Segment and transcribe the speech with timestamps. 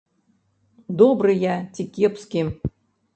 [1.01, 2.41] Добры я ці кепскі.